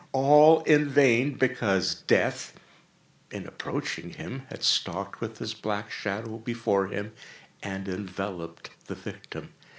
[0.13, 2.59] All in vain; because Death,
[3.29, 7.11] in approaching him had stalked with his black shadow before him,
[7.61, 9.53] and enveloped the victim.